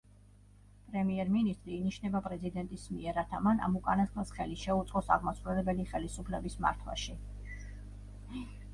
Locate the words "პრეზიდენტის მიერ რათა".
2.29-3.43